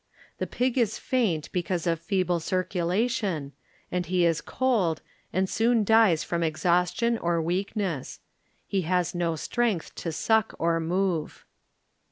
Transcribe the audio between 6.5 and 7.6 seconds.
haustion or